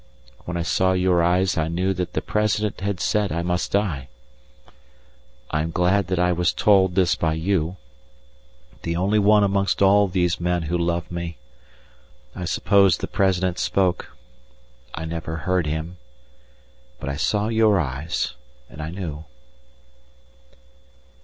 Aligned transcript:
When 0.45 0.57
I 0.57 0.63
saw 0.63 0.93
your 0.93 1.21
eyes 1.21 1.59
I 1.59 1.67
knew 1.67 1.93
that 1.93 2.13
the 2.13 2.23
President 2.23 2.81
had 2.81 2.99
said 2.99 3.31
I 3.31 3.43
must 3.43 3.71
die. 3.73 4.07
I 5.51 5.61
am 5.61 5.69
glad 5.69 6.07
that 6.07 6.17
I 6.17 6.31
was 6.31 6.53
told 6.53 6.95
this 6.95 7.13
by 7.13 7.35
you, 7.35 7.77
the 8.81 8.95
only 8.95 9.19
one 9.19 9.43
amongst 9.43 9.79
all 9.79 10.07
these 10.07 10.39
men 10.39 10.63
who 10.63 10.75
loved 10.75 11.11
me. 11.11 11.37
I 12.35 12.45
suppose 12.45 12.97
the 12.97 13.05
President 13.05 13.59
spoke; 13.59 14.17
I 14.95 15.05
never 15.05 15.35
heard 15.35 15.67
him, 15.67 15.97
but 16.99 17.07
I 17.07 17.15
saw 17.15 17.49
your 17.49 17.79
eyes 17.79 18.33
and 18.71 18.81
I 18.81 18.89
knew. 18.89 19.25